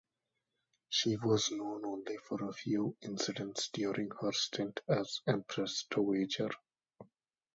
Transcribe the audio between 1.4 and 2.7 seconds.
known only for a